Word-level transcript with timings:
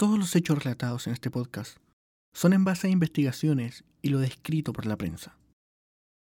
Todos 0.00 0.18
los 0.18 0.34
hechos 0.34 0.64
relatados 0.64 1.06
en 1.06 1.12
este 1.12 1.30
podcast 1.30 1.76
son 2.34 2.54
en 2.54 2.64
base 2.64 2.86
a 2.86 2.90
investigaciones 2.90 3.84
y 4.00 4.08
lo 4.08 4.18
descrito 4.18 4.72
por 4.72 4.86
la 4.86 4.96
prensa. 4.96 5.36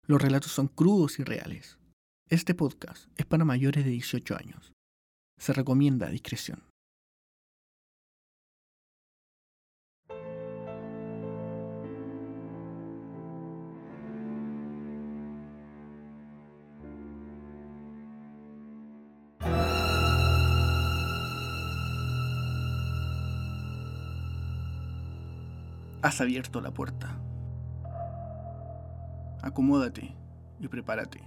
Los 0.06 0.22
relatos 0.22 0.50
son 0.50 0.66
crudos 0.66 1.18
y 1.18 1.24
reales. 1.24 1.76
Este 2.30 2.54
podcast 2.54 3.10
es 3.18 3.26
para 3.26 3.44
mayores 3.44 3.84
de 3.84 3.90
18 3.90 4.34
años. 4.34 4.72
Se 5.38 5.52
recomienda 5.52 6.08
discreción. 6.08 6.69
Has 26.02 26.18
abierto 26.22 26.62
la 26.62 26.70
puerta. 26.70 27.20
Acomódate 29.42 30.16
y 30.58 30.66
prepárate. 30.66 31.20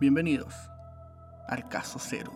Bienvenidos 0.00 0.52
al 1.46 1.68
caso 1.68 2.00
cero. 2.00 2.32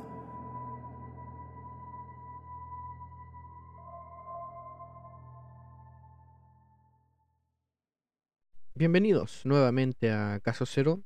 Bienvenidos 8.77 9.45
nuevamente 9.45 10.13
a 10.13 10.39
Caso 10.39 10.67
Cero. 10.67 11.01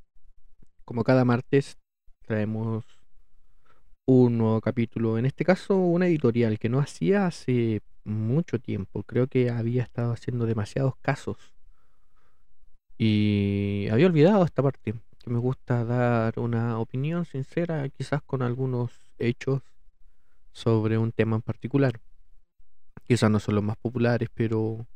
Como 0.84 1.04
cada 1.04 1.24
martes 1.24 1.78
traemos 2.26 2.84
un 4.04 4.36
nuevo 4.36 4.60
capítulo, 4.60 5.16
en 5.16 5.24
este 5.24 5.46
caso 5.46 5.76
una 5.76 6.06
editorial 6.06 6.58
que 6.58 6.68
no 6.68 6.80
hacía 6.80 7.26
hace 7.26 7.80
mucho 8.04 8.58
tiempo. 8.58 9.02
Creo 9.02 9.26
que 9.26 9.50
había 9.50 9.82
estado 9.82 10.12
haciendo 10.12 10.46
demasiados 10.46 10.94
casos. 11.02 11.54
Y 12.98 13.88
había 13.90 14.06
olvidado 14.06 14.44
esta 14.44 14.62
parte, 14.62 14.94
que 15.18 15.30
me 15.30 15.38
gusta 15.38 15.84
dar 15.84 16.38
una 16.38 16.78
opinión 16.78 17.24
sincera, 17.24 17.88
quizás 17.88 18.22
con 18.22 18.42
algunos 18.42 18.92
hechos 19.18 19.62
sobre 20.52 20.98
un 20.98 21.12
tema 21.12 21.36
en 21.36 21.42
particular. 21.42 22.00
Quizás 23.06 23.30
no 23.30 23.40
son 23.40 23.54
los 23.54 23.64
más 23.64 23.76
populares, 23.76 24.28
pero 24.34 24.86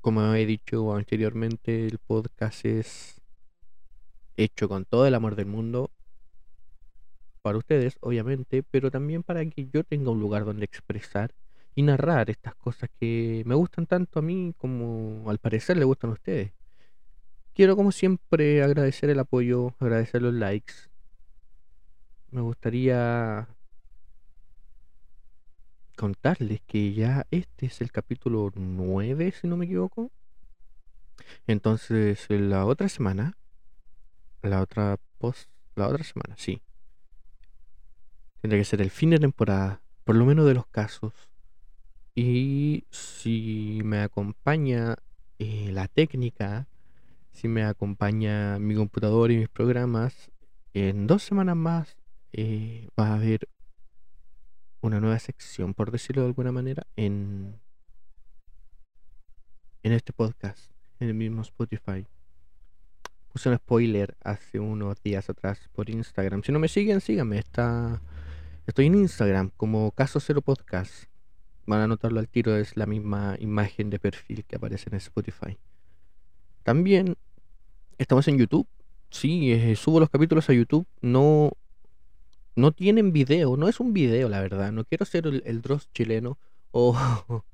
como 0.00 0.34
he 0.34 0.46
dicho 0.46 0.94
anteriormente, 0.94 1.86
el 1.86 1.98
podcast 1.98 2.64
es 2.64 3.20
hecho 4.36 4.68
con 4.68 4.84
todo 4.84 5.06
el 5.06 5.14
amor 5.14 5.34
del 5.34 5.46
mundo 5.46 5.90
para 7.42 7.58
ustedes, 7.58 7.96
obviamente, 8.00 8.62
pero 8.62 8.90
también 8.90 9.22
para 9.22 9.44
que 9.46 9.68
yo 9.72 9.84
tenga 9.84 10.10
un 10.10 10.20
lugar 10.20 10.44
donde 10.44 10.64
expresar 10.64 11.32
y 11.76 11.82
narrar 11.82 12.30
estas 12.30 12.54
cosas 12.54 12.88
que 12.98 13.42
me 13.44 13.54
gustan 13.54 13.86
tanto 13.86 14.18
a 14.18 14.22
mí 14.22 14.54
como 14.56 15.28
al 15.28 15.38
parecer 15.38 15.76
le 15.76 15.84
gustan 15.84 16.10
a 16.10 16.14
ustedes. 16.14 16.52
Quiero 17.54 17.76
como 17.76 17.92
siempre 17.92 18.62
agradecer 18.62 19.10
el 19.10 19.18
apoyo, 19.18 19.74
agradecer 19.78 20.22
los 20.22 20.32
likes. 20.32 20.72
Me 22.30 22.40
gustaría 22.40 23.46
contarles 25.96 26.62
que 26.66 26.94
ya 26.94 27.26
este 27.30 27.66
es 27.66 27.82
el 27.82 27.92
capítulo 27.92 28.52
9, 28.54 29.32
si 29.38 29.46
no 29.46 29.58
me 29.58 29.66
equivoco. 29.66 30.10
Entonces, 31.46 32.26
la 32.30 32.64
otra 32.64 32.88
semana, 32.88 33.36
la 34.40 34.62
otra 34.62 34.98
post, 35.18 35.50
la 35.74 35.88
otra 35.88 36.04
semana, 36.04 36.36
sí. 36.38 36.62
Tendría 38.40 38.62
que 38.62 38.64
ser 38.64 38.80
el 38.80 38.90
fin 38.90 39.10
de 39.10 39.18
temporada, 39.18 39.82
por 40.04 40.16
lo 40.16 40.24
menos 40.24 40.46
de 40.46 40.54
los 40.54 40.66
casos 40.68 41.12
y 42.16 42.86
si 42.90 43.82
me 43.84 44.00
acompaña 44.00 44.96
eh, 45.38 45.70
la 45.70 45.86
técnica, 45.86 46.66
si 47.32 47.46
me 47.46 47.62
acompaña 47.62 48.58
mi 48.58 48.74
computador 48.74 49.30
y 49.30 49.36
mis 49.36 49.50
programas, 49.50 50.30
en 50.72 51.06
dos 51.06 51.22
semanas 51.22 51.56
más 51.56 51.96
eh, 52.32 52.88
va 52.98 53.08
a 53.08 53.14
haber 53.16 53.50
una 54.80 54.98
nueva 54.98 55.18
sección, 55.18 55.74
por 55.74 55.90
decirlo 55.90 56.22
de 56.22 56.28
alguna 56.28 56.52
manera, 56.52 56.86
en, 56.96 57.60
en 59.82 59.92
este 59.92 60.14
podcast, 60.14 60.72
en 61.00 61.08
el 61.08 61.14
mismo 61.14 61.42
Spotify. 61.42 62.06
Puse 63.28 63.50
un 63.50 63.56
spoiler 63.56 64.16
hace 64.24 64.58
unos 64.58 65.02
días 65.02 65.28
atrás 65.28 65.68
por 65.74 65.90
Instagram. 65.90 66.42
Si 66.42 66.50
no 66.50 66.60
me 66.60 66.68
siguen, 66.68 67.02
síganme. 67.02 67.38
Está, 67.40 68.00
estoy 68.66 68.86
en 68.86 68.94
Instagram 68.94 69.50
como 69.58 69.90
Caso 69.90 70.18
Cero 70.18 70.40
Podcast 70.40 71.10
van 71.66 71.80
a 71.80 71.86
notarlo 71.86 72.20
al 72.20 72.28
tiro, 72.28 72.56
es 72.56 72.76
la 72.76 72.86
misma 72.86 73.36
imagen 73.40 73.90
de 73.90 73.98
perfil 73.98 74.44
que 74.44 74.56
aparece 74.56 74.88
en 74.90 74.96
Spotify. 74.96 75.58
También 76.62 77.16
estamos 77.98 78.26
en 78.28 78.38
YouTube. 78.38 78.66
Sí, 79.10 79.52
eh, 79.52 79.76
subo 79.76 80.00
los 80.00 80.10
capítulos 80.10 80.48
a 80.50 80.52
YouTube. 80.52 80.86
No, 81.00 81.52
no 82.54 82.72
tienen 82.72 83.12
video, 83.12 83.56
no 83.56 83.68
es 83.68 83.80
un 83.80 83.92
video, 83.92 84.28
la 84.28 84.40
verdad. 84.40 84.72
No 84.72 84.84
quiero 84.84 85.04
ser 85.04 85.26
el, 85.26 85.62
Dross 85.62 85.88
chileno 85.92 86.38
o, 86.70 86.96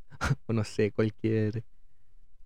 o, 0.47 0.53
no 0.53 0.65
sé, 0.65 0.93
cualquier, 0.93 1.65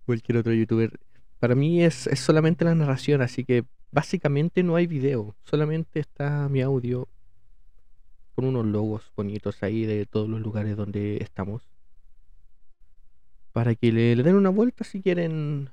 cualquier 0.05 0.39
otro 0.39 0.53
youtuber. 0.53 0.99
Para 1.39 1.55
mí 1.55 1.83
es, 1.83 2.07
es 2.07 2.21
solamente 2.21 2.65
la 2.65 2.75
narración, 2.75 3.23
así 3.23 3.45
que 3.45 3.65
básicamente 3.91 4.63
no 4.63 4.77
hay 4.77 4.87
video. 4.87 5.37
Solamente 5.45 6.01
está 6.01 6.49
mi 6.49 6.63
audio 6.63 7.09
con 8.37 8.45
unos 8.45 8.67
logos 8.67 9.11
bonitos 9.17 9.63
ahí 9.63 9.87
de 9.87 10.05
todos 10.05 10.29
los 10.29 10.41
lugares 10.43 10.77
donde 10.77 11.17
estamos. 11.23 11.63
Para 13.53 13.75
que 13.75 13.91
le, 13.91 14.15
den 14.15 14.37
una 14.37 14.51
vuelta 14.51 14.85
si 14.85 15.01
quieren. 15.01 15.71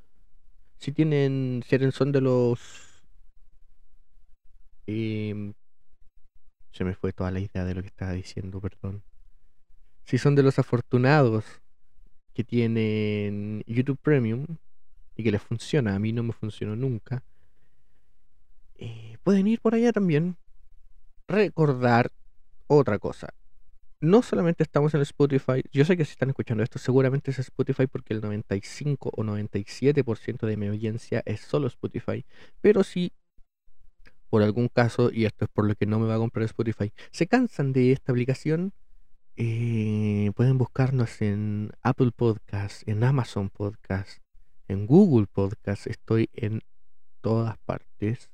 Si 0.77 0.93
tienen. 0.93 1.61
Si 1.67 1.91
son 1.91 2.13
de 2.13 2.21
los. 2.21 3.03
Em, 4.87 5.53
se 6.71 6.85
me 6.85 6.95
fue 6.95 7.11
toda 7.11 7.31
la 7.31 7.41
idea 7.41 7.65
de 7.65 7.75
lo 7.75 7.81
que 7.81 7.89
estaba 7.89 8.13
diciendo, 8.13 8.61
perdón. 8.61 9.03
Si 10.05 10.17
son 10.17 10.33
de 10.35 10.43
los 10.43 10.57
afortunados 10.57 11.43
que 12.33 12.45
tienen 12.45 13.63
YouTube 13.67 13.99
Premium 14.01 14.45
y 15.17 15.23
que 15.23 15.31
les 15.31 15.41
funciona, 15.41 15.95
a 15.95 15.99
mí 15.99 16.13
no 16.13 16.23
me 16.23 16.31
funcionó 16.31 16.77
nunca. 16.77 17.23
Eh, 18.75 19.17
pueden 19.23 19.47
ir 19.47 19.59
por 19.59 19.75
allá 19.75 19.91
también. 19.91 20.37
Recordar 21.27 22.11
otra 22.67 22.99
cosa. 22.99 23.29
No 24.01 24.21
solamente 24.21 24.63
estamos 24.63 24.93
en 24.93 25.01
Spotify, 25.01 25.63
yo 25.71 25.85
sé 25.85 25.95
que 25.95 26.03
si 26.03 26.11
están 26.11 26.29
escuchando 26.29 26.61
esto, 26.63 26.77
seguramente 26.77 27.31
es 27.31 27.39
Spotify 27.39 27.87
porque 27.87 28.13
el 28.13 28.21
95 28.21 29.11
o 29.15 29.23
97% 29.23 30.45
de 30.45 30.57
mi 30.57 30.67
audiencia 30.67 31.23
es 31.25 31.41
solo 31.41 31.67
Spotify. 31.67 32.25
Pero 32.61 32.83
si 32.83 33.13
por 34.33 34.41
algún 34.41 34.67
caso, 34.67 35.11
y 35.11 35.25
esto 35.25 35.45
es 35.45 35.51
por 35.51 35.67
lo 35.67 35.75
que 35.75 35.85
no 35.85 35.99
me 35.99 36.07
va 36.07 36.15
a 36.15 36.17
comprar 36.17 36.43
Spotify, 36.45 36.91
se 37.11 37.27
cansan 37.27 37.71
de 37.71 37.91
esta 37.91 38.11
aplicación, 38.11 38.73
eh, 39.35 40.31
pueden 40.35 40.57
buscarnos 40.57 41.21
en 41.21 41.71
Apple 41.83 42.09
Podcast, 42.15 42.81
en 42.87 43.03
Amazon 43.03 43.51
Podcast, 43.51 44.23
en 44.67 44.87
Google 44.87 45.27
Podcast. 45.27 45.85
Estoy 45.85 46.31
en 46.33 46.61
todas 47.21 47.59
partes. 47.59 48.31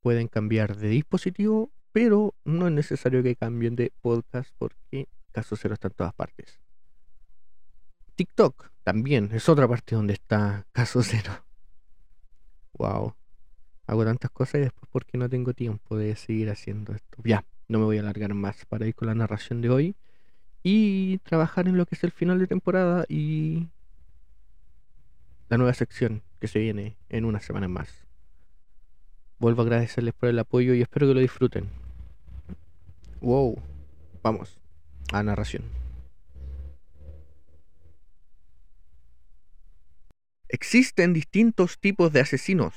Pueden 0.00 0.28
cambiar 0.28 0.76
de 0.76 0.88
dispositivo 0.88 1.70
pero 1.92 2.34
no 2.44 2.66
es 2.66 2.72
necesario 2.72 3.22
que 3.22 3.36
cambien 3.36 3.76
de 3.76 3.92
podcast 4.00 4.50
porque 4.58 5.08
Caso 5.30 5.56
Cero 5.56 5.74
está 5.74 5.88
en 5.88 5.94
todas 5.94 6.14
partes. 6.14 6.60
TikTok 8.14 8.70
también 8.82 9.30
es 9.32 9.48
otra 9.48 9.68
parte 9.68 9.94
donde 9.94 10.14
está 10.14 10.66
Caso 10.72 11.02
Cero. 11.02 11.32
Wow. 12.74 13.14
Hago 13.86 14.04
tantas 14.04 14.30
cosas 14.30 14.54
y 14.56 14.58
después 14.60 14.88
porque 14.90 15.18
no 15.18 15.28
tengo 15.28 15.52
tiempo 15.52 15.96
de 15.98 16.16
seguir 16.16 16.48
haciendo 16.50 16.94
esto. 16.94 17.18
Ya, 17.22 17.44
no 17.68 17.78
me 17.78 17.84
voy 17.84 17.98
a 17.98 18.00
alargar 18.00 18.32
más 18.32 18.64
para 18.64 18.86
ir 18.86 18.94
con 18.94 19.08
la 19.08 19.14
narración 19.14 19.60
de 19.60 19.68
hoy 19.68 19.94
y 20.62 21.18
trabajar 21.18 21.68
en 21.68 21.76
lo 21.76 21.84
que 21.84 21.94
es 21.94 22.02
el 22.02 22.10
final 22.10 22.38
de 22.38 22.46
temporada 22.46 23.04
y 23.08 23.68
la 25.48 25.58
nueva 25.58 25.74
sección 25.74 26.22
que 26.40 26.48
se 26.48 26.60
viene 26.60 26.96
en 27.10 27.26
una 27.26 27.40
semana 27.40 27.68
más. 27.68 28.06
Vuelvo 29.38 29.60
a 29.60 29.64
agradecerles 29.64 30.14
por 30.14 30.30
el 30.30 30.38
apoyo 30.38 30.72
y 30.72 30.80
espero 30.80 31.06
que 31.06 31.14
lo 31.14 31.20
disfruten. 31.20 31.81
Wow. 33.22 33.56
Vamos 34.24 34.58
a 35.12 35.22
narración. 35.22 35.62
Existen 40.48 41.12
distintos 41.12 41.78
tipos 41.78 42.12
de 42.12 42.20
asesinos. 42.20 42.74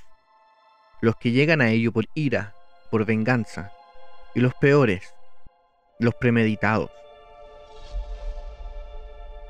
Los 1.02 1.16
que 1.16 1.32
llegan 1.32 1.62
a 1.62 1.72
ello 1.72 1.92
por 1.92 2.06
ira, 2.14 2.54
por 2.92 3.06
venganza. 3.06 3.72
Y 4.36 4.40
los 4.40 4.54
peores, 4.54 5.16
los 6.00 6.14
premeditados. 6.14 6.92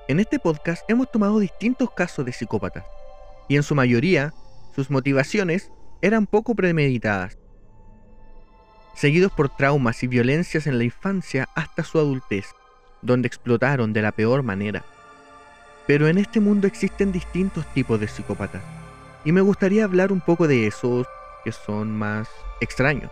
En 0.08 0.22
este 0.22 0.40
podcast 0.40 0.90
hemos 0.90 1.12
tomado 1.12 1.40
distintos 1.40 1.92
casos 1.92 2.26
de 2.26 2.32
psicópatas. 2.32 2.86
Y 3.50 3.58
en 3.58 3.64
su 3.64 3.76
mayoría, 3.76 4.34
sus 4.74 4.90
motivaciones 4.90 5.72
eran 6.02 6.26
poco 6.26 6.56
premeditadas, 6.56 7.38
seguidos 8.96 9.32
por 9.32 9.50
traumas 9.50 10.02
y 10.04 10.08
violencias 10.08 10.68
en 10.68 10.78
la 10.78 10.86
infancia 10.86 11.50
hasta 11.54 11.84
su 11.84 12.00
adultez, 12.00 12.48
donde 13.02 13.28
explotaron 13.28 13.94
de 13.94 14.02
la 14.02 14.12
peor 14.12 14.42
manera. 14.42 14.84
Pero 15.86 16.08
en 16.08 16.18
este 16.18 16.40
mundo 16.40 16.66
existen 16.66 17.12
distintos 17.12 17.66
tipos 17.74 18.00
de 18.00 18.08
psicópatas, 18.08 18.64
y 19.24 19.32
me 19.32 19.42
gustaría 19.42 19.84
hablar 19.84 20.12
un 20.12 20.22
poco 20.22 20.48
de 20.48 20.66
esos 20.66 21.06
que 21.44 21.52
son 21.52 21.96
más 21.96 22.28
extraños. 22.62 23.12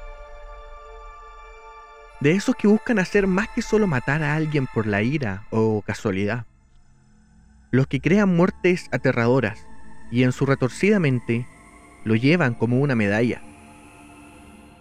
De 2.20 2.32
esos 2.32 2.56
que 2.56 2.68
buscan 2.68 3.00
hacer 3.00 3.28
más 3.28 3.50
que 3.50 3.62
solo 3.62 3.86
matar 3.86 4.24
a 4.24 4.36
alguien 4.36 4.68
por 4.74 4.88
la 4.88 5.02
ira 5.02 5.46
o 5.52 5.84
casualidad. 5.86 6.46
Los 7.70 7.88
que 7.88 8.00
crean 8.00 8.36
muertes 8.36 8.88
aterradoras 8.92 9.68
y 10.12 10.24
en 10.24 10.32
su 10.32 10.46
retorcida 10.46 11.00
mente 11.00 11.46
lo 12.06 12.16
llevan 12.16 12.54
como 12.54 12.80
una 12.80 12.96
medalla. 12.96 13.42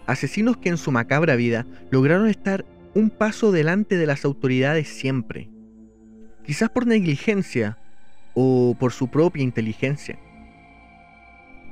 Asesinos 0.05 0.57
que 0.57 0.69
en 0.69 0.77
su 0.77 0.91
macabra 0.91 1.35
vida 1.35 1.65
lograron 1.89 2.27
estar 2.27 2.65
un 2.93 3.09
paso 3.09 3.51
delante 3.51 3.97
de 3.97 4.05
las 4.05 4.25
autoridades 4.25 4.87
siempre. 4.87 5.49
Quizás 6.45 6.69
por 6.69 6.85
negligencia 6.85 7.77
o 8.33 8.75
por 8.79 8.91
su 8.91 9.07
propia 9.09 9.43
inteligencia. 9.43 10.19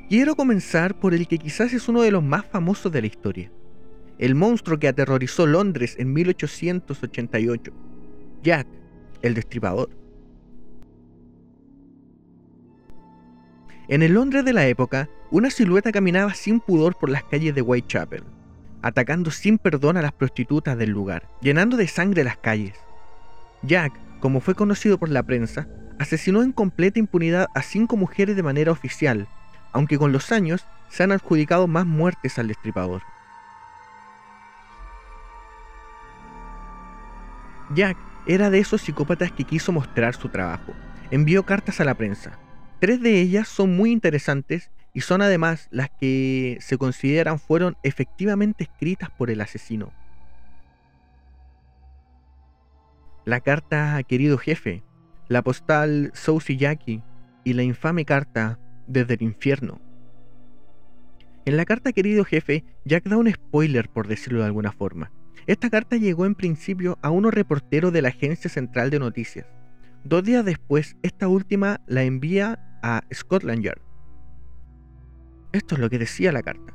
Quiero 0.09 0.35
comenzar 0.35 0.99
por 0.99 1.13
el 1.13 1.27
que 1.27 1.37
quizás 1.37 1.73
es 1.73 1.87
uno 1.87 2.01
de 2.01 2.11
los 2.11 2.23
más 2.23 2.45
famosos 2.45 2.91
de 2.91 3.01
la 3.01 3.07
historia. 3.07 3.51
El 4.17 4.35
monstruo 4.35 4.77
que 4.77 4.87
aterrorizó 4.87 5.45
Londres 5.45 5.95
en 5.99 6.13
1888. 6.13 7.71
Jack, 8.43 8.67
el 9.21 9.33
destripador. 9.33 10.00
En 13.91 14.03
el 14.03 14.13
Londres 14.13 14.45
de 14.45 14.53
la 14.53 14.67
época, 14.67 15.09
una 15.31 15.49
silueta 15.49 15.91
caminaba 15.91 16.33
sin 16.33 16.61
pudor 16.61 16.95
por 16.97 17.09
las 17.09 17.25
calles 17.25 17.53
de 17.53 17.61
Whitechapel, 17.61 18.23
atacando 18.81 19.31
sin 19.31 19.57
perdón 19.57 19.97
a 19.97 20.01
las 20.01 20.13
prostitutas 20.13 20.77
del 20.77 20.91
lugar, 20.91 21.27
llenando 21.41 21.75
de 21.75 21.89
sangre 21.89 22.23
las 22.23 22.37
calles. 22.37 22.73
Jack, 23.63 23.91
como 24.21 24.39
fue 24.39 24.55
conocido 24.55 24.97
por 24.97 25.09
la 25.09 25.23
prensa, 25.23 25.67
asesinó 25.99 26.41
en 26.41 26.53
completa 26.53 26.99
impunidad 26.99 27.47
a 27.53 27.61
cinco 27.63 27.97
mujeres 27.97 28.37
de 28.37 28.43
manera 28.43 28.71
oficial, 28.71 29.27
aunque 29.73 29.97
con 29.97 30.13
los 30.13 30.31
años 30.31 30.65
se 30.87 31.03
han 31.03 31.11
adjudicado 31.11 31.67
más 31.67 31.85
muertes 31.85 32.39
al 32.39 32.47
destripador. 32.47 33.01
Jack 37.75 37.97
era 38.25 38.49
de 38.49 38.59
esos 38.59 38.79
psicópatas 38.79 39.33
que 39.33 39.43
quiso 39.43 39.73
mostrar 39.73 40.15
su 40.15 40.29
trabajo. 40.29 40.71
Envió 41.09 41.43
cartas 41.43 41.81
a 41.81 41.83
la 41.83 41.95
prensa. 41.95 42.39
Tres 42.81 42.99
de 42.99 43.21
ellas 43.21 43.47
son 43.47 43.75
muy 43.77 43.91
interesantes 43.91 44.71
y 44.91 45.01
son 45.01 45.21
además 45.21 45.67
las 45.69 45.91
que 45.91 46.57
se 46.61 46.79
consideran 46.79 47.37
fueron 47.37 47.77
efectivamente 47.83 48.63
escritas 48.63 49.11
por 49.11 49.29
el 49.29 49.39
asesino. 49.41 49.93
La 53.23 53.39
carta 53.39 54.01
Querido 54.01 54.39
Jefe, 54.39 54.81
la 55.27 55.43
postal 55.43 56.09
Sousi 56.15 56.57
Jackie 56.57 57.03
y 57.43 57.53
la 57.53 57.61
infame 57.61 58.03
carta 58.03 58.57
Desde 58.87 59.13
el 59.13 59.21
Infierno. 59.21 59.79
En 61.45 61.57
la 61.57 61.65
carta 61.65 61.91
Querido 61.91 62.25
Jefe, 62.25 62.63
Jack 62.83 63.03
da 63.03 63.17
un 63.17 63.31
spoiler 63.31 63.89
por 63.89 64.07
decirlo 64.07 64.39
de 64.39 64.47
alguna 64.47 64.71
forma. 64.71 65.11
Esta 65.45 65.69
carta 65.69 65.97
llegó 65.97 66.25
en 66.25 66.33
principio 66.33 66.97
a 67.03 67.11
unos 67.11 67.31
reporteros 67.31 67.93
de 67.93 68.01
la 68.01 68.09
Agencia 68.09 68.49
Central 68.49 68.89
de 68.89 68.97
Noticias. 68.97 69.45
Dos 70.03 70.23
días 70.23 70.43
después, 70.43 70.97
esta 71.03 71.27
última 71.27 71.79
la 71.85 72.01
envía 72.01 72.57
a 72.83 73.03
Scotland 73.13 73.63
Yard. 73.63 73.81
Esto 75.53 75.75
es 75.75 75.81
lo 75.81 75.89
que 75.89 75.99
decía 75.99 76.31
la 76.31 76.41
carta. 76.41 76.73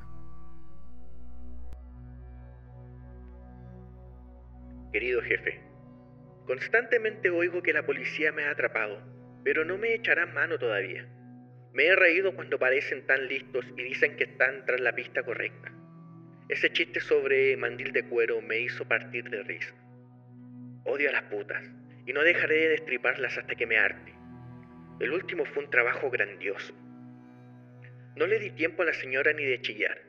Querido 4.93 5.21
jefe, 5.23 5.61
constantemente 6.47 7.31
oigo 7.31 7.63
que 7.63 7.73
la 7.73 7.85
policía 7.85 8.33
me 8.33 8.45
ha 8.45 8.51
atrapado, 8.51 8.99
pero 9.45 9.65
no 9.65 9.79
me 9.79 9.95
echarán 9.95 10.33
mano 10.35 10.59
todavía. 10.59 11.07
Me 11.73 11.87
he 11.87 11.97
reído 11.97 12.35
cuando 12.35 12.59
parecen 12.59 13.07
tan 13.07 13.27
listos 13.29 13.67
y 13.77 13.83
dicen 13.83 14.17
que 14.17 14.25
están 14.25 14.65
tras 14.65 14.81
la 14.81 14.95
pista 14.95 15.23
correcta. 15.23 15.73
Ese 16.49 16.73
chiste 16.73 17.01
sobre 17.01 17.57
mandil 17.57 17.93
de 17.93 18.09
cuero 18.09 18.41
me 18.41 18.61
hizo 18.61 18.87
partir 18.87 19.29
de 19.29 19.43
risa. 19.43 19.75
Odio 20.85 21.11
a 21.11 21.13
las 21.13 21.25
putas 21.25 21.63
y 22.07 22.13
no 22.13 22.23
dejaré 22.23 22.55
de 22.55 22.69
destriparlas 22.69 23.37
hasta 23.37 23.55
que 23.55 23.67
me 23.67 23.77
harte. 23.77 24.16
El 24.99 25.13
último 25.13 25.45
fue 25.45 25.63
un 25.65 25.71
trabajo 25.71 26.11
grandioso. 26.11 26.75
No 28.17 28.27
le 28.27 28.39
di 28.39 28.51
tiempo 28.53 28.81
a 28.81 28.87
la 28.87 28.95
señora 28.95 29.35
ni 29.35 29.45
de 29.45 29.61
chillar. 29.61 30.01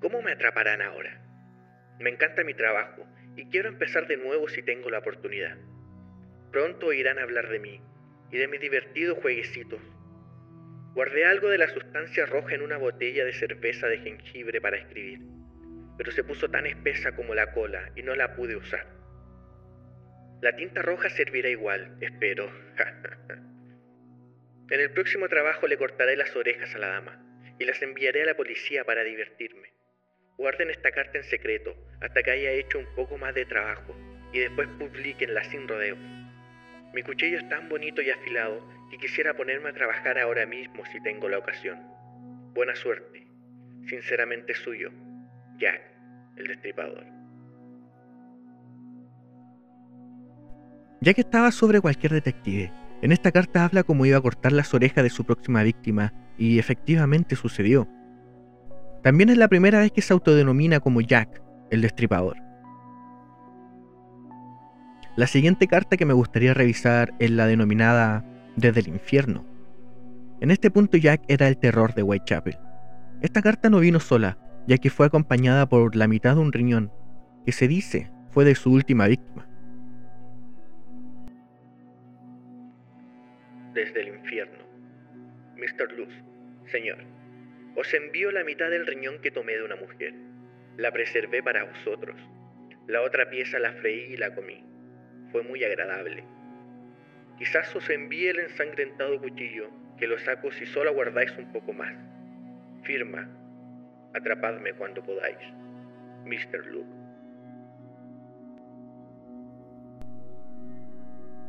¿Cómo 0.00 0.22
me 0.22 0.32
atraparán 0.32 0.82
ahora? 0.82 1.22
Me 2.00 2.10
encanta 2.10 2.42
mi 2.42 2.52
trabajo 2.52 3.06
y 3.36 3.46
quiero 3.46 3.68
empezar 3.68 4.08
de 4.08 4.16
nuevo 4.16 4.48
si 4.48 4.62
tengo 4.62 4.90
la 4.90 4.98
oportunidad. 4.98 5.56
Pronto 6.50 6.86
oirán 6.86 7.20
hablar 7.20 7.48
de 7.48 7.60
mí 7.60 7.80
y 8.32 8.38
de 8.38 8.48
mis 8.48 8.60
divertidos 8.60 9.18
jueguecitos. 9.18 9.80
Guardé 10.94 11.24
algo 11.24 11.48
de 11.48 11.58
la 11.58 11.68
sustancia 11.68 12.26
roja 12.26 12.56
en 12.56 12.62
una 12.62 12.76
botella 12.76 13.24
de 13.24 13.32
cerveza 13.32 13.86
de 13.86 13.98
jengibre 13.98 14.60
para 14.60 14.78
escribir, 14.78 15.20
pero 15.96 16.10
se 16.10 16.24
puso 16.24 16.50
tan 16.50 16.66
espesa 16.66 17.14
como 17.14 17.36
la 17.36 17.52
cola 17.52 17.92
y 17.94 18.02
no 18.02 18.16
la 18.16 18.34
pude 18.34 18.56
usar. 18.56 18.84
La 20.40 20.56
tinta 20.56 20.82
roja 20.82 21.08
servirá 21.08 21.48
igual, 21.48 21.96
espero. 22.00 22.50
En 24.70 24.80
el 24.80 24.90
próximo 24.90 25.28
trabajo 25.28 25.66
le 25.66 25.78
cortaré 25.78 26.14
las 26.16 26.36
orejas 26.36 26.74
a 26.74 26.78
la 26.78 26.88
dama 26.88 27.18
y 27.58 27.64
las 27.64 27.80
enviaré 27.80 28.22
a 28.22 28.26
la 28.26 28.36
policía 28.36 28.84
para 28.84 29.02
divertirme. 29.02 29.72
Guarden 30.36 30.68
esta 30.70 30.92
carta 30.92 31.16
en 31.16 31.24
secreto 31.24 31.74
hasta 32.02 32.22
que 32.22 32.30
haya 32.30 32.52
hecho 32.52 32.78
un 32.78 32.86
poco 32.94 33.16
más 33.16 33.34
de 33.34 33.46
trabajo 33.46 33.96
y 34.32 34.40
después 34.40 34.68
publiquenla 34.78 35.42
sin 35.44 35.66
rodeos. 35.66 35.98
Mi 36.92 37.02
cuchillo 37.02 37.38
es 37.38 37.48
tan 37.48 37.68
bonito 37.68 38.02
y 38.02 38.10
afilado 38.10 38.62
que 38.90 38.98
quisiera 38.98 39.34
ponerme 39.34 39.70
a 39.70 39.74
trabajar 39.74 40.18
ahora 40.18 40.44
mismo 40.44 40.84
si 40.86 41.02
tengo 41.02 41.28
la 41.28 41.38
ocasión. 41.38 41.78
Buena 42.52 42.76
suerte. 42.76 43.26
Sinceramente 43.86 44.54
suyo, 44.54 44.90
Jack, 45.58 45.80
el 46.36 46.46
destripador. 46.46 47.06
Jack 51.00 51.18
estaba 51.18 51.50
sobre 51.52 51.80
cualquier 51.80 52.12
detective, 52.12 52.70
en 53.02 53.12
esta 53.12 53.32
carta 53.32 53.64
habla 53.64 53.82
cómo 53.82 54.06
iba 54.06 54.18
a 54.18 54.22
cortar 54.22 54.52
las 54.52 54.74
orejas 54.74 55.04
de 55.04 55.10
su 55.10 55.24
próxima 55.24 55.62
víctima, 55.62 56.12
y 56.36 56.58
efectivamente 56.58 57.36
sucedió. 57.36 57.88
También 59.02 59.28
es 59.28 59.38
la 59.38 59.48
primera 59.48 59.80
vez 59.80 59.92
que 59.92 60.02
se 60.02 60.12
autodenomina 60.12 60.80
como 60.80 61.00
Jack, 61.00 61.42
el 61.70 61.82
destripador. 61.82 62.36
La 65.16 65.26
siguiente 65.26 65.66
carta 65.66 65.96
que 65.96 66.06
me 66.06 66.14
gustaría 66.14 66.54
revisar 66.54 67.12
es 67.18 67.30
la 67.30 67.46
denominada 67.46 68.24
Desde 68.54 68.80
el 68.80 68.88
infierno. 68.88 69.44
En 70.40 70.50
este 70.50 70.70
punto 70.70 70.96
Jack 70.96 71.22
era 71.28 71.48
el 71.48 71.58
terror 71.58 71.94
de 71.94 72.02
Whitechapel. 72.02 72.58
Esta 73.20 73.42
carta 73.42 73.68
no 73.70 73.80
vino 73.80 73.98
sola, 73.98 74.38
ya 74.68 74.78
que 74.78 74.90
fue 74.90 75.06
acompañada 75.06 75.68
por 75.68 75.96
la 75.96 76.06
mitad 76.06 76.34
de 76.34 76.40
un 76.40 76.52
riñón, 76.52 76.92
que 77.44 77.52
se 77.52 77.66
dice 77.66 78.12
fue 78.30 78.44
de 78.44 78.54
su 78.54 78.70
última 78.70 79.08
víctima. 79.08 79.47
Desde 83.78 84.02
infierno. 84.02 84.64
Mr. 85.56 85.92
Luz, 85.92 86.12
señor, 86.66 86.98
os 87.76 87.94
envío 87.94 88.32
la 88.32 88.42
mitad 88.42 88.70
del 88.70 88.86
riñón 88.86 89.20
que 89.20 89.30
tomé 89.30 89.52
de 89.52 89.62
una 89.62 89.76
mujer. 89.76 90.14
La 90.76 90.90
preservé 90.90 91.44
para 91.44 91.62
vosotros. 91.62 92.16
La 92.88 93.02
otra 93.02 93.30
pieza 93.30 93.60
la 93.60 93.72
freí 93.74 94.14
y 94.14 94.16
la 94.16 94.34
comí. 94.34 94.64
Fue 95.30 95.42
muy 95.44 95.62
agradable. 95.62 96.24
Quizás 97.38 97.74
os 97.76 97.88
envíe 97.88 98.26
el 98.26 98.40
ensangrentado 98.40 99.20
cuchillo, 99.20 99.70
que 99.96 100.08
lo 100.08 100.18
saco 100.18 100.50
si 100.50 100.66
solo 100.66 100.90
aguardáis 100.90 101.30
un 101.38 101.52
poco 101.52 101.72
más. 101.72 101.94
Firma. 102.82 103.28
Atrapadme 104.14 104.72
cuando 104.72 105.04
podáis. 105.04 105.38
Mr. 106.24 106.66
Luke. 106.66 106.90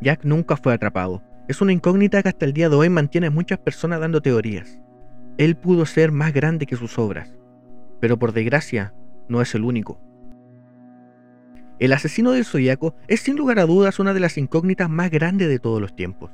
Jack 0.01 0.23
nunca 0.23 0.55
fue 0.55 0.73
atrapado, 0.73 1.23
es 1.49 1.61
una 1.61 1.73
incógnita 1.73 2.21
que 2.21 2.29
hasta 2.29 2.45
el 2.45 2.53
día 2.53 2.69
de 2.69 2.75
hoy 2.75 2.89
mantiene 2.89 3.25
a 3.25 3.31
muchas 3.31 3.57
personas 3.57 3.99
dando 3.99 4.21
teorías. 4.21 4.79
Él 5.39 5.57
pudo 5.57 5.87
ser 5.87 6.11
más 6.11 6.31
grande 6.31 6.67
que 6.67 6.75
sus 6.75 6.99
obras, 6.99 7.35
pero 7.99 8.19
por 8.19 8.33
desgracia 8.33 8.93
no 9.29 9.41
es 9.41 9.55
el 9.55 9.63
único. 9.63 9.99
El 11.79 11.91
asesino 11.93 12.33
del 12.33 12.45
zodiaco 12.45 12.93
es 13.07 13.21
sin 13.21 13.35
lugar 13.35 13.57
a 13.57 13.65
dudas 13.65 13.97
una 13.97 14.13
de 14.13 14.19
las 14.19 14.37
incógnitas 14.37 14.91
más 14.91 15.09
grandes 15.09 15.49
de 15.49 15.57
todos 15.57 15.81
los 15.81 15.95
tiempos. 15.95 16.29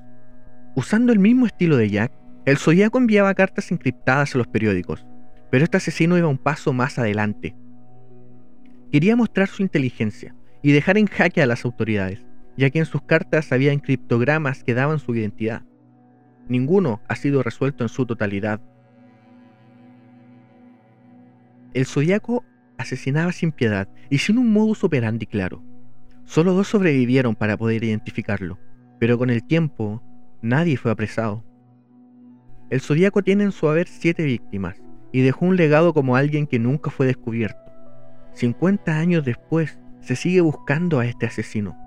Usando 0.75 1.13
el 1.13 1.19
mismo 1.19 1.45
estilo 1.45 1.77
de 1.77 1.89
Jack, 1.89 2.12
el 2.43 2.57
zodiaco 2.57 2.98
enviaba 2.98 3.34
cartas 3.36 3.72
encriptadas 3.72 4.36
a 4.36 4.38
los 4.38 4.48
periódicos, 4.48 5.05
pero 5.50 5.63
este 5.63 5.77
asesino 5.77 6.17
iba 6.17 6.27
un 6.27 6.38
paso 6.38 6.74
más 6.74 7.00
adelante. 7.00 7.55
Quería 8.91 9.15
mostrar 9.15 9.48
su 9.48 9.62
inteligencia 9.62 10.36
y 10.62 10.74
dejar 10.74 10.98
en 10.98 11.07
jaque 11.07 11.41
a 11.41 11.48
las 11.48 11.63
autoridades 11.63 12.19
ya 12.58 12.70
que 12.70 12.80
en 12.80 12.86
sus 12.86 13.02
cartas 13.02 13.52
había 13.52 13.78
criptogramas 13.80 14.64
que 14.64 14.74
daban 14.74 15.00
su 15.00 15.14
identidad. 15.16 15.64
Ninguno 16.48 17.02
ha 17.08 17.16
sido 17.16 17.44
resuelto 17.44 17.84
en 17.84 17.90
su 17.90 18.06
totalidad. 18.06 18.62
El 21.74 21.86
zodiaco 21.86 22.44
asesinaba 22.78 23.32
sin 23.32 23.52
piedad 23.52 23.88
y 24.10 24.20
sin 24.20 24.38
un 24.38 24.52
modus 24.52 24.84
operandi 24.84 25.26
claro. 25.26 25.64
Solo 26.26 26.54
dos 26.54 26.68
sobrevivieron 26.68 27.36
para 27.36 27.58
poder 27.58 27.84
identificarlo, 27.84 28.58
pero 29.00 29.18
con 29.18 29.30
el 29.30 29.44
tiempo 29.44 30.02
nadie 30.42 30.78
fue 30.78 30.92
apresado. 30.92 31.44
El 32.70 32.82
Zodíaco 32.82 33.22
tiene 33.22 33.44
en 33.44 33.52
su 33.52 33.70
haber 33.70 33.88
siete 33.88 34.24
víctimas 34.24 34.82
y 35.12 35.22
dejó 35.22 35.46
un 35.46 35.56
legado 35.56 35.94
como 35.94 36.16
alguien 36.16 36.48
que 36.48 36.58
nunca 36.58 36.90
fue 36.90 37.06
descubierto. 37.06 37.72
50 38.34 38.98
años 38.98 39.24
después 39.24 39.80
se 40.02 40.16
sigue 40.16 40.42
buscando 40.42 41.00
a 41.00 41.06
este 41.06 41.28
asesino. 41.28 41.78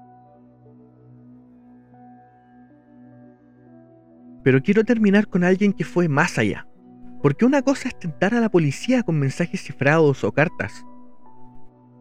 Pero 4.48 4.62
quiero 4.62 4.82
terminar 4.82 5.28
con 5.28 5.44
alguien 5.44 5.74
que 5.74 5.84
fue 5.84 6.08
más 6.08 6.38
allá. 6.38 6.66
Porque 7.22 7.44
una 7.44 7.60
cosa 7.60 7.88
es 7.88 7.98
tentar 7.98 8.32
a 8.32 8.40
la 8.40 8.48
policía 8.48 9.02
con 9.02 9.18
mensajes 9.18 9.62
cifrados 9.62 10.24
o 10.24 10.32
cartas. 10.32 10.86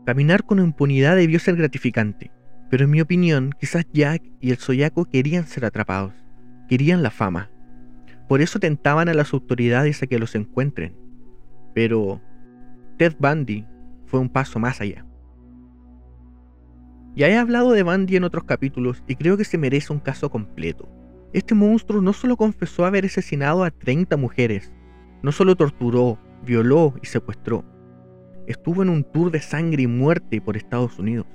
Caminar 0.06 0.46
con 0.46 0.60
impunidad 0.60 1.18
debió 1.18 1.40
ser 1.40 1.58
gratificante, 1.58 2.32
pero 2.70 2.86
en 2.86 2.92
mi 2.92 3.02
opinión, 3.02 3.54
quizás 3.60 3.86
Jack 3.92 4.24
y 4.40 4.52
el 4.52 4.60
Soyaco 4.60 5.04
querían 5.04 5.46
ser 5.46 5.66
atrapados, 5.66 6.14
querían 6.70 7.04
la 7.04 7.12
fama. 7.12 7.52
Por 8.30 8.40
eso 8.40 8.62
tentaban 8.62 9.10
a 9.10 9.14
las 9.14 9.34
autoridades 9.34 10.02
a 10.02 10.08
que 10.08 10.18
los 10.18 10.34
encuentren. 10.34 10.96
Pero 11.76 12.22
Ted 12.98 13.18
Bundy 13.20 13.68
fue 14.06 14.22
un 14.22 14.30
paso 14.30 14.58
más 14.58 14.80
allá. 14.80 15.06
Ya 17.14 17.28
he 17.28 17.36
hablado 17.36 17.74
de 17.74 17.84
Bundy 17.84 18.16
en 18.16 18.24
otros 18.24 18.46
capítulos 18.46 19.04
y 19.06 19.18
creo 19.18 19.36
que 19.36 19.44
se 19.44 19.58
merece 19.58 19.92
un 19.92 20.00
caso 20.00 20.32
completo. 20.32 20.97
Este 21.34 21.56
monstruo 21.56 22.02
no 22.02 22.14
solo 22.14 22.38
confesó 22.38 22.86
haber 22.86 23.06
asesinado 23.06 23.64
a 23.64 23.72
30 23.72 24.16
mujeres, 24.18 24.72
no 25.22 25.32
solo 25.32 25.56
torturó, 25.56 26.18
violó 26.44 26.94
y 27.02 27.08
secuestró, 27.08 27.66
estuvo 28.48 28.82
en 28.82 28.90
un 28.90 29.04
tour 29.04 29.30
de 29.30 29.42
sangre 29.42 29.84
y 29.84 29.88
muerte 29.88 30.42
por 30.42 30.58
Estados 30.58 30.98
Unidos. 30.98 31.28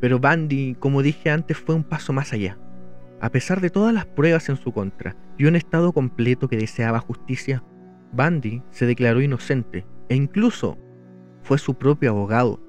Pero 0.00 0.18
Bundy, 0.18 0.74
como 0.78 1.02
dije 1.02 1.30
antes, 1.30 1.58
fue 1.58 1.74
un 1.74 1.84
paso 1.84 2.12
más 2.12 2.32
allá. 2.32 2.58
A 3.20 3.30
pesar 3.30 3.60
de 3.60 3.70
todas 3.70 3.94
las 3.94 4.06
pruebas 4.06 4.48
en 4.48 4.56
su 4.56 4.72
contra 4.72 5.16
y 5.38 5.44
un 5.44 5.56
estado 5.56 5.92
completo 5.92 6.48
que 6.48 6.56
deseaba 6.56 7.00
justicia, 7.00 7.62
Bundy 8.12 8.62
se 8.70 8.86
declaró 8.86 9.20
inocente 9.20 9.86
e 10.08 10.16
incluso 10.16 10.78
fue 11.42 11.58
su 11.58 11.74
propio 11.74 12.10
abogado. 12.10 12.60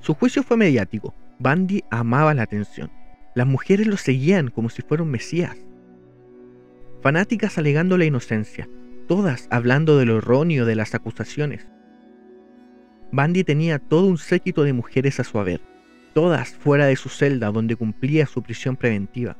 Su 0.00 0.14
juicio 0.14 0.42
fue 0.42 0.56
mediático. 0.56 1.14
Bundy 1.38 1.82
amaba 1.90 2.32
la 2.34 2.42
atención. 2.42 2.90
Las 3.34 3.46
mujeres 3.46 3.86
lo 3.86 3.96
seguían 3.96 4.48
como 4.48 4.70
si 4.70 4.82
fuera 4.82 5.02
un 5.02 5.10
mesías 5.10 5.56
fanáticas 7.00 7.58
alegando 7.58 7.96
la 7.96 8.04
inocencia, 8.04 8.68
todas 9.08 9.48
hablando 9.50 9.96
de 9.96 10.04
lo 10.06 10.18
erróneo 10.18 10.66
de 10.66 10.74
las 10.74 10.94
acusaciones. 10.94 11.66
Bandy 13.12 13.42
tenía 13.42 13.78
todo 13.78 14.06
un 14.06 14.18
séquito 14.18 14.62
de 14.62 14.72
mujeres 14.72 15.18
a 15.18 15.24
su 15.24 15.38
haber, 15.38 15.60
todas 16.14 16.50
fuera 16.50 16.86
de 16.86 16.96
su 16.96 17.08
celda 17.08 17.50
donde 17.50 17.76
cumplía 17.76 18.26
su 18.26 18.42
prisión 18.42 18.76
preventiva. 18.76 19.36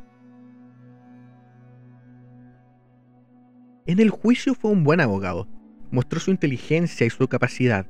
En 3.86 3.98
el 4.00 4.10
juicio 4.10 4.54
fue 4.54 4.70
un 4.70 4.84
buen 4.84 5.00
abogado, 5.00 5.48
mostró 5.90 6.20
su 6.20 6.30
inteligencia 6.30 7.06
y 7.06 7.10
su 7.10 7.28
capacidad. 7.28 7.86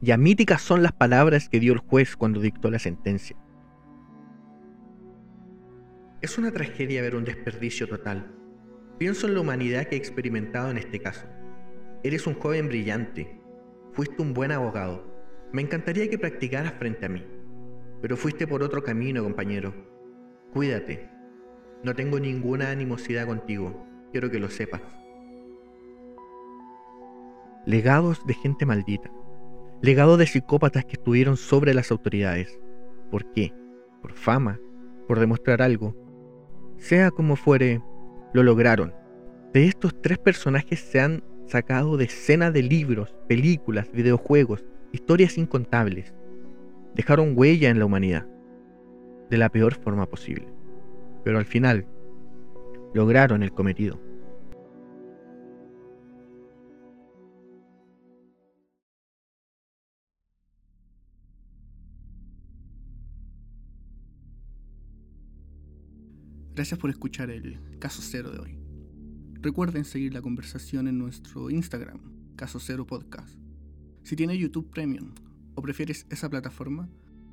Ya 0.00 0.16
míticas 0.16 0.62
son 0.62 0.82
las 0.82 0.92
palabras 0.92 1.48
que 1.48 1.60
dio 1.60 1.72
el 1.72 1.78
juez 1.78 2.16
cuando 2.16 2.40
dictó 2.40 2.70
la 2.70 2.78
sentencia. 2.78 3.36
Es 6.20 6.38
una 6.38 6.52
tragedia 6.52 7.02
ver 7.02 7.16
un 7.16 7.24
desperdicio 7.24 7.88
total, 7.88 8.34
Pienso 9.00 9.26
en 9.26 9.32
la 9.32 9.40
humanidad 9.40 9.86
que 9.86 9.94
he 9.94 9.98
experimentado 9.98 10.70
en 10.70 10.76
este 10.76 11.00
caso. 11.00 11.26
Eres 12.02 12.26
un 12.26 12.34
joven 12.34 12.68
brillante. 12.68 13.40
Fuiste 13.92 14.20
un 14.20 14.34
buen 14.34 14.52
abogado. 14.52 15.10
Me 15.52 15.62
encantaría 15.62 16.10
que 16.10 16.18
practicaras 16.18 16.74
frente 16.74 17.06
a 17.06 17.08
mí. 17.08 17.24
Pero 18.02 18.18
fuiste 18.18 18.46
por 18.46 18.62
otro 18.62 18.82
camino, 18.82 19.22
compañero. 19.22 19.72
Cuídate. 20.52 21.08
No 21.82 21.94
tengo 21.94 22.20
ninguna 22.20 22.70
animosidad 22.70 23.26
contigo. 23.26 23.86
Quiero 24.12 24.30
que 24.30 24.38
lo 24.38 24.50
sepas. 24.50 24.82
Legados 27.64 28.26
de 28.26 28.34
gente 28.34 28.66
maldita. 28.66 29.10
Legados 29.80 30.18
de 30.18 30.26
psicópatas 30.26 30.84
que 30.84 30.96
estuvieron 30.96 31.38
sobre 31.38 31.72
las 31.72 31.90
autoridades. 31.90 32.60
¿Por 33.10 33.32
qué? 33.32 33.54
¿Por 34.02 34.12
fama? 34.12 34.60
¿Por 35.08 35.20
demostrar 35.20 35.62
algo? 35.62 36.09
Sea 36.80 37.10
como 37.10 37.36
fuere, 37.36 37.82
lo 38.32 38.42
lograron. 38.42 38.94
De 39.52 39.66
estos 39.66 40.00
tres 40.00 40.18
personajes 40.18 40.80
se 40.80 40.98
han 40.98 41.22
sacado 41.46 41.98
decenas 41.98 42.54
de 42.54 42.62
libros, 42.62 43.14
películas, 43.28 43.92
videojuegos, 43.92 44.64
historias 44.90 45.36
incontables. 45.36 46.14
Dejaron 46.94 47.34
huella 47.36 47.68
en 47.68 47.78
la 47.78 47.84
humanidad, 47.84 48.26
de 49.28 49.36
la 49.36 49.50
peor 49.50 49.74
forma 49.74 50.06
posible. 50.06 50.48
Pero 51.22 51.38
al 51.38 51.44
final, 51.44 51.86
lograron 52.94 53.42
el 53.42 53.52
cometido. 53.52 54.00
Gracias 66.60 66.78
por 66.78 66.90
escuchar 66.90 67.30
el 67.30 67.58
caso 67.78 68.02
cero 68.02 68.30
de 68.30 68.38
hoy. 68.38 68.58
Recuerden 69.40 69.86
seguir 69.86 70.12
la 70.12 70.20
conversación 70.20 70.88
en 70.88 70.98
nuestro 70.98 71.48
Instagram, 71.48 72.02
Caso 72.36 72.60
Cero 72.60 72.86
Podcast. 72.86 73.38
Si 74.02 74.14
tienes 74.14 74.38
YouTube 74.38 74.68
Premium 74.70 75.14
o 75.54 75.62
prefieres 75.62 76.04
esa 76.10 76.28
plataforma, 76.28 76.86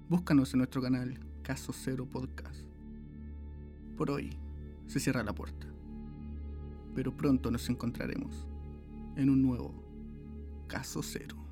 búscanos 0.07 0.53
en 0.53 0.59
nuestro 0.59 0.81
canal 0.81 1.19
Caso 1.43 1.73
Cero 1.73 2.07
Podcast. 2.09 2.61
Por 3.97 4.11
hoy 4.11 4.29
se 4.85 5.01
cierra 5.01 5.23
la 5.23 5.35
puerta, 5.35 5.67
pero 6.95 7.13
pronto 7.13 7.51
nos 7.51 7.67
encontraremos 7.67 8.47
en 9.17 9.29
un 9.29 9.41
nuevo 9.41 10.63
Caso 10.69 11.03
Cero. 11.03 11.46